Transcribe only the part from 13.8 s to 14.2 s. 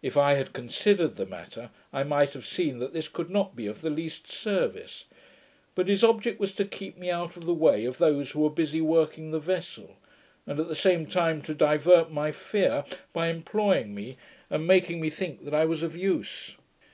me,